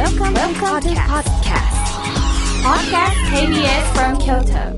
[0.00, 1.76] Welcome, Welcome to podcast.
[2.64, 4.72] Podcast KBS from Kyoto.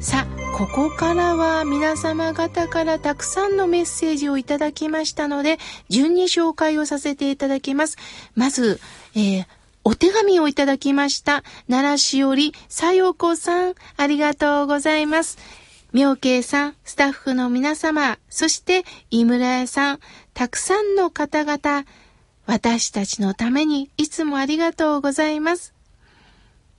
[0.00, 7.96] さあ、ここからは皆様方からたくさんのメッセージをいただきましたので、順に紹介をさせていただきます。
[8.36, 8.78] まず、
[9.16, 9.46] えー
[9.82, 11.44] お手紙をいただきました。
[11.68, 15.38] 奈良市より、さよこさん、ありがとうございます。
[15.96, 20.00] 妙慶さん、スタッフの皆様、そして井村屋さん、
[20.34, 21.86] たくさんの方々、
[22.44, 25.72] 私たちのためにいつもありがとうございます。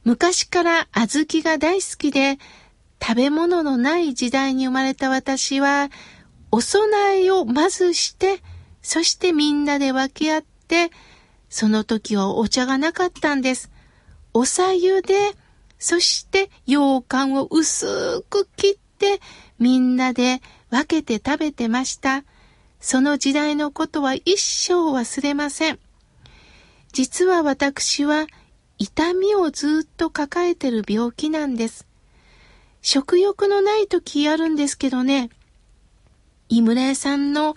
[0.03, 2.37] 昔から小豆が大好きで、
[3.01, 5.89] 食べ物のない時代に生まれた私は、
[6.51, 8.43] お供えをまずして、
[8.83, 10.91] そしてみんなで分け合って、
[11.49, 13.71] その時はお茶がなかったんです。
[14.35, 15.31] おさゆで、
[15.79, 19.21] そして羊羹を薄く切って、
[19.59, 22.23] みんなで分けて食べてました。
[22.79, 25.79] その時代のことは一生忘れません。
[26.91, 28.27] 実は私は
[28.77, 31.87] 痛みをずっと抱えてる病気なんです。
[32.81, 35.29] 食欲のない時あるんですけどね、
[36.49, 37.55] 井村屋さんの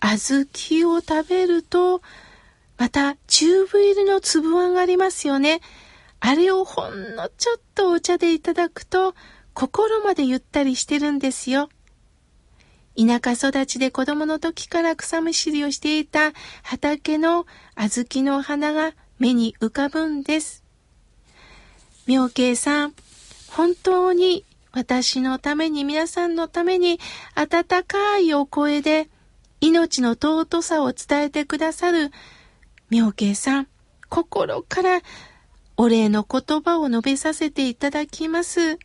[0.00, 0.46] 小
[0.80, 2.00] 豆を食べると、
[2.78, 5.60] また、チューブ入りの粒あんがありますよね。
[6.20, 9.14] あれをほんのちょっとお茶でいただくと、
[9.60, 11.68] 心までゆったりしてるんですよ。
[12.96, 17.44] 田舎育ちで子供の時から草むしりをしていた畑の
[17.76, 20.64] 小豆の花が目に浮かぶんです。
[22.06, 22.94] 妙慶さん、
[23.50, 26.98] 本当に私のために皆さんのために
[27.34, 29.10] 温かいお声で
[29.60, 32.12] 命の尊さを伝えてくださる
[32.88, 33.68] 妙慶さん、
[34.08, 35.02] 心から
[35.76, 38.78] お礼の言葉を述べさせていただきます。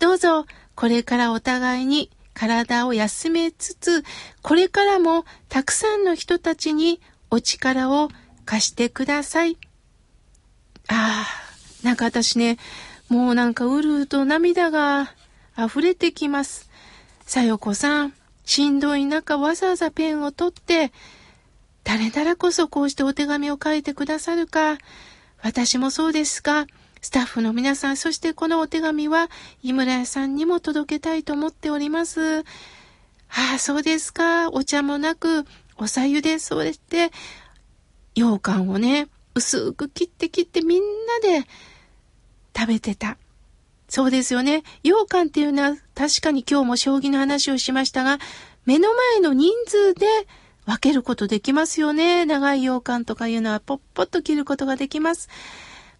[0.00, 4.02] どうぞ、これからお互いに体を休めつつ、
[4.40, 8.08] これからもたくさんの人たちにお力を
[8.46, 9.58] 貸してください。
[10.88, 12.56] ああ、なんか私ね、
[13.10, 15.12] もうなんかうるうと涙が
[15.58, 16.70] 溢れてきます。
[17.26, 18.14] さよこさん、
[18.46, 20.92] しんどい中わざわざペンを取って、
[21.84, 24.78] 誰ならこそこうしてお手紙を書いてくださるか。
[25.42, 26.66] 私もそうですが、
[27.00, 29.30] スタッフの皆さん、そしてこのお手紙は
[29.62, 32.40] 井村屋さんにも届けたいと思っております。
[32.40, 32.44] あ
[33.54, 34.50] あ、そうですか。
[34.50, 35.46] お茶もなく、
[35.76, 37.10] おさゆで、そうやって、
[38.14, 41.46] 羊羹をね、薄く切って切ってみんなで
[42.56, 43.16] 食べてた。
[43.88, 44.62] そうですよね。
[44.82, 48.18] 羊羹っていうのは確かに今日も将棋の話をしましたが、
[48.66, 50.06] 目の前の人数で
[50.66, 52.26] 分けることできますよね。
[52.26, 55.28] 長い羊羹とかいうのはポッポッと切ることができます。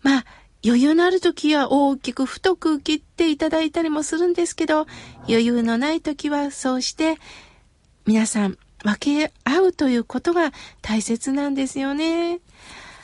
[0.02, 0.24] まあ、
[0.64, 4.86] 余裕のある時は大きく太く切っていただいたりもするんですけど、
[5.28, 7.18] 余裕のない時はそうして
[8.06, 12.40] 皆さん分け合うということが大切なんですよね。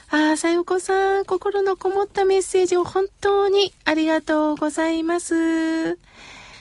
[0.09, 5.97] ああ、さよこさん、心のこもったメッセージを本当にありがとうございます。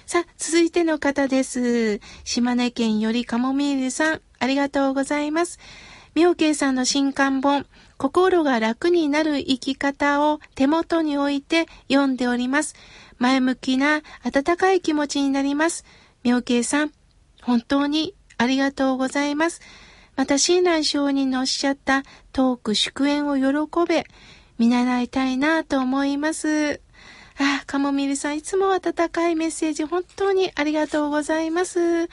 [0.08, 2.00] さあ、続いての方です。
[2.24, 5.60] 島根県よりカモミールさん、ありがとうございます。
[6.16, 7.66] 妙慶さんの新刊本、
[7.98, 12.74] 心が楽になる生き方を手元に置いて読んでおります。
[13.20, 15.84] 前向きな温かい気持ちになります。
[16.24, 16.94] 妙慶さん、
[17.42, 19.60] 本当にありがとうございます。
[20.16, 24.06] また、親鸞上人のおっしゃったトーク祝宴を喜べ、
[24.58, 26.80] 見習いたいなと思います。
[27.38, 32.08] ああ、カモミールさん、いつも温かいメッセージ、本当にありがとうございます。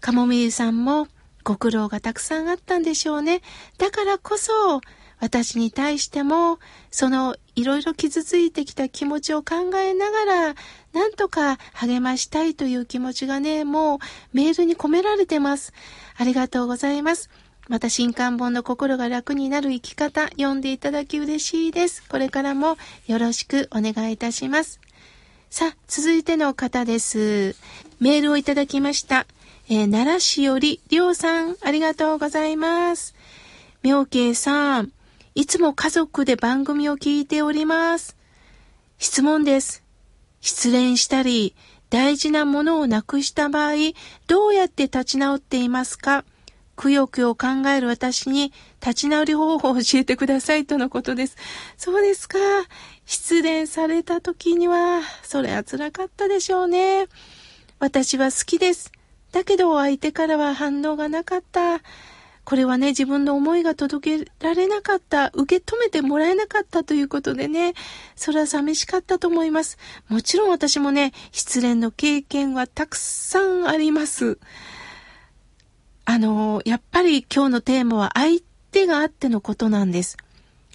[0.00, 1.06] カモミールさんも
[1.46, 3.40] ご苦労がたくさんあったんでしょうね。
[3.78, 4.80] だからこそ、
[5.20, 6.58] 私に対しても、
[6.90, 10.54] そのいろいろ傷ついてきた気持ちを考えながら、
[10.92, 13.98] なんとか励ましたいという気持ちがね、もう
[14.32, 15.72] メールに込められてます。
[16.16, 17.30] ありがとうございます。
[17.68, 22.02] また新刊本の心が楽になる生き方、読んでいただき嬉しいです。
[22.08, 22.76] これからも
[23.06, 24.80] よろしくお願いいたします。
[25.48, 27.54] さあ、続いての方です。
[28.00, 29.28] メールをいただきました。
[29.68, 33.16] えー奈良市より、りょうさん、ありがとうございます。
[33.82, 34.92] 妙慶さん、
[35.34, 38.16] いつも家族で番組を聞いております。
[38.98, 39.82] 質問です。
[40.40, 41.56] 失恋したり、
[41.90, 43.72] 大事なものをなくした場合、
[44.28, 46.24] どうやって立ち直っていますか？
[46.76, 51.36] くよくよ考える私に立ち直り方法を教えてくださいとのことです。
[51.76, 52.38] そうですか。
[53.04, 57.08] 失恋された時には、それは辛かったでしょうね。
[57.80, 58.92] 私は好きです。
[59.36, 61.82] だけど相手からは反応がなかった。
[62.44, 67.74] これはね、自分の思いが届けられなかった、受け止めてもらえなかったということでね、
[68.14, 69.76] それは寂しかったと思います。
[70.08, 74.38] もちろん私もね、失恋の経験はたくさんあります。
[76.06, 78.40] あの、やっぱり今日のテーマは相
[78.70, 80.16] 手があってのことなんです。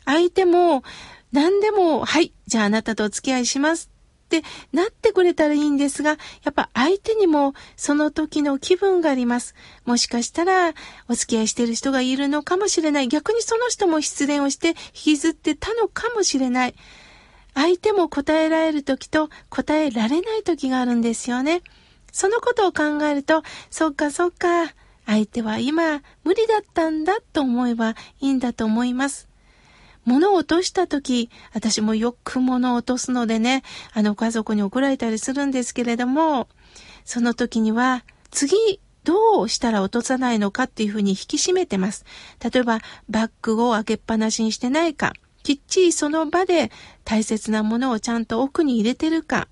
[0.06, 0.84] 相手も
[1.32, 3.90] 何でも、はい、じゃああなたとお付き合いします
[4.38, 6.12] ってなってくれたらいいんですが、
[6.44, 9.56] やっぱ相手にもその時の気分があります。
[9.86, 10.74] もしかしたら
[11.10, 13.10] お付き合いしてる人がいるのかもしれない。
[13.10, 16.76] 逆にその人も失恋をして引きずってたのかもしれない。
[17.54, 21.62] 相手も答えられる時と答えられない時があるんですよね。
[22.14, 24.74] そのことを考えると、そっかそっか、
[25.06, 29.31] 相手は今無理だったんだと思えばいいんだと思います。
[30.06, 33.64] 物を落とした時、私もよく物を落とすのでね、
[33.94, 36.48] あの家族に怒られたりするんですけれども、
[37.06, 42.06] その時には、次、どうしたら落とさないのかっていうふうに引き締めてます。
[42.44, 45.14] 例えば、バッグを開けっぱなしにしてないか、
[45.44, 46.72] きっちりその場で
[47.04, 49.48] 大切なものをちゃんと奥に入れてるか、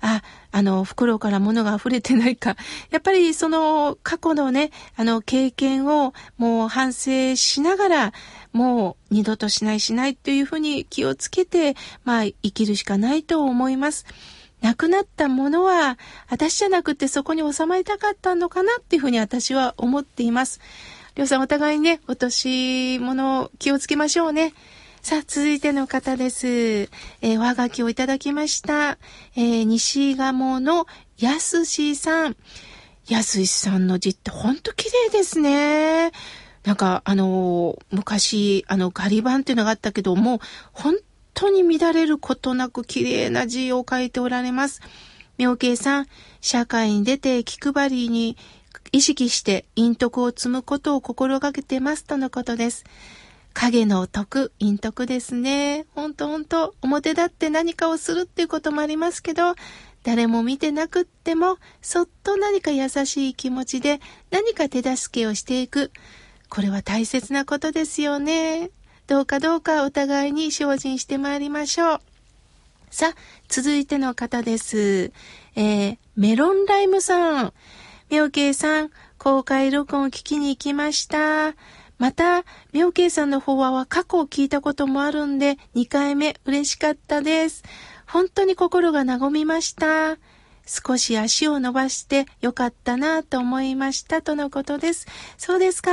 [0.00, 2.56] あ、あの、袋から物が溢れてないか。
[2.90, 8.12] やっぱりその過去のね、あの経験をもう反省しながら、
[8.52, 14.06] もう二度としないしないというふうに気をつけて、まあ生きるしかないと思います。
[14.62, 15.98] 亡くなったものは、
[16.28, 20.60] 私じゃなくてそこに収まりたかったのかなっていうふうに私は思っています。
[21.14, 24.54] りょうさんお互いにね、落とし物気をつけましょうね。
[25.02, 26.46] さあ、続いての方です。
[26.46, 28.98] えー、おはがきをいただきました。
[29.34, 30.86] えー、西鴨の
[31.18, 32.36] やすしさん。
[33.08, 36.12] やすしさんの字ってほんと綺麗ですね。
[36.64, 40.38] なんか、あのー、昔、あの、ガリ版っていうのがあったけども、
[40.72, 40.96] 本
[41.32, 44.82] 当に乱れることなく綺麗な字を書いておられます。
[45.38, 46.06] 妙慶さん、
[46.42, 48.36] 社会に出て気配りに
[48.92, 52.84] 意識して陰徳を積むことを心がけてますとのことです。
[53.52, 55.86] 影の徳、陰徳ですね。
[55.94, 59.54] ほんとほんと、表立って何かをするっていうこともありますけど、
[60.02, 64.00] 誰も見てなくっても、そっと何か優しい気持ちで
[64.30, 65.92] 何か手助けをしていく。
[66.48, 68.70] これは大切なことですよね。
[69.06, 72.00] どうかどうかお互いに精進してまいりましょう。
[72.90, 73.16] さあ、
[73.48, 75.12] 続いての方です。
[75.54, 77.52] えー、メロンライムさん。
[78.10, 81.54] 妙慶さん、公開録音を聞きに行きました。
[82.00, 87.62] また、妙慶さんの法話は過去を聞いたこともあるんで、2回目嬉しかったです。
[88.06, 90.16] 本当に心が和みました。
[90.66, 95.08] 少し足を伸ばしてよかったなと思いましたとのことです。
[95.36, 95.90] そうですか。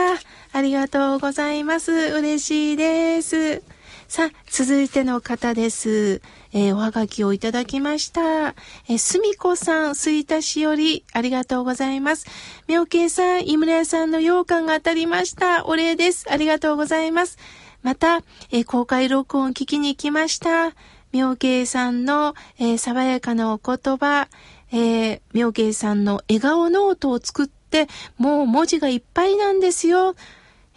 [0.54, 1.92] ありがとうございます。
[1.92, 3.77] 嬉しいです。
[4.08, 6.22] さあ、続いての方です。
[6.54, 8.22] えー、おはがきをいただきました。
[8.22, 12.26] えー、すみこさん、すいたしより、ありがとうございます。
[12.70, 15.66] みょうけいさん、井村屋さんの羊羹が当たりました。
[15.66, 16.26] お礼です。
[16.32, 17.38] ありがとうございます。
[17.84, 20.74] また、えー、公開録音聞きに来ました。
[21.12, 24.30] 妙慶さんの、えー、爽やかなお言葉、
[24.72, 30.16] えー、妙慶さんの笑顔ノートを作って、もう文字がいっぱいなんですよ。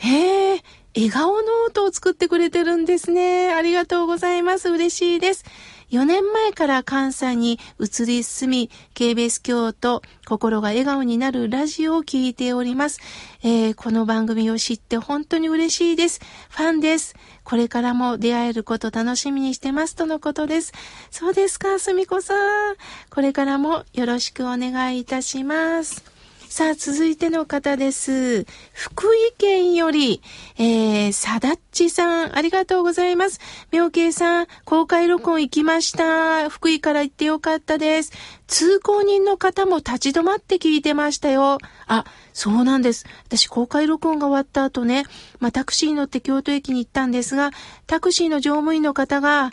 [0.01, 0.63] へえ、
[0.95, 3.53] 笑顔ノートを作ってくれてるんですね。
[3.53, 4.69] ありがとうございます。
[4.69, 5.45] 嬉しいです。
[5.91, 13.01] 4年前から関西に移り住み、KBS 京都、心が笑顔になるラジオを聞いております、
[13.43, 16.21] えー、この番組を知って本当に嬉しいです。
[16.51, 17.17] ファンです。
[17.43, 20.73] これからも出会えること楽しみにしてますとのことです。
[21.11, 22.77] そうですか、すみこさん。
[23.11, 26.20] これからもよろしくお願いいたします。
[26.51, 28.45] さあ、続いての方です。
[28.73, 30.21] 福井県より、
[30.59, 33.39] えー、さだっちさん、ありがとうございます。
[33.71, 36.51] 妙慶さん、公開録音行きました。
[36.51, 38.11] 福井から行ってよかったです。
[38.49, 41.59] 通行人の方も立ち止まって聞いてましたよ。
[41.87, 43.07] あ、そうなんです。
[43.27, 45.05] 私、公開録音が終わった後ね、
[45.39, 47.53] まあ、タクシーに乗って京都駅に行ったんですが、
[47.87, 49.53] タクシーの乗務員の方が、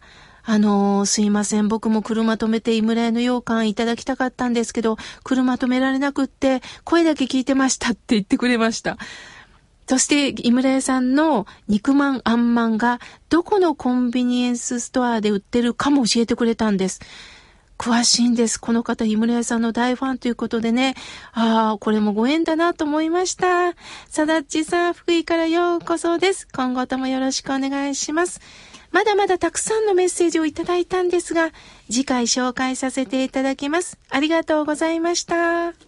[0.50, 1.68] あのー、すいません。
[1.68, 8.98] 僕も車止めて井村屋の羊羹いただきたかったんですけど、車止められなくって、声だけ聞いてましたって言ってくれました。
[9.89, 17.01] そして、井村屋さんの肉まんあんまんが、どこのコンビニエンスストアで売ってるかも教えてくれたんです。
[17.77, 18.58] 詳しいんです。
[18.58, 20.96] この方、井村屋さんの大ファンということでね。
[21.34, 23.74] ああ、これもご縁だなと思いました。
[24.08, 26.48] さだっちさん、福井からようこそです。
[26.54, 28.39] 今後ともよろしくお願いします。
[28.91, 31.51] まだまだたくさんのメッセージをいただいたんですが、
[31.89, 33.98] 次回紹介させていただきます。
[34.10, 35.87] ありがとうございました。